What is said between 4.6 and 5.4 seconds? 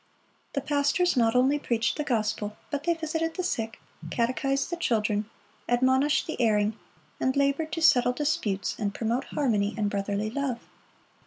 the children,